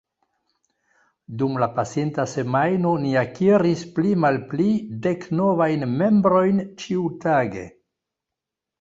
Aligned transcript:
Dum 1.41 1.59
la 1.63 1.67
pasinta 1.75 2.25
semajno 2.31 2.95
ni 3.05 3.13
akiris 3.23 3.85
pli 3.99 4.17
malpli 4.25 4.69
dek 5.07 5.31
novajn 5.43 5.89
membrojn 6.03 6.69
ĉiutage. 6.85 7.73